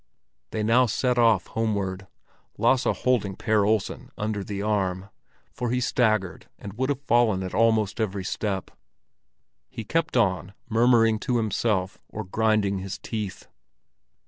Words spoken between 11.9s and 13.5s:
or grinding his teeth.